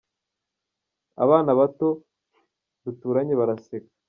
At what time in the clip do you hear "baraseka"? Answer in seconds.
3.39-3.91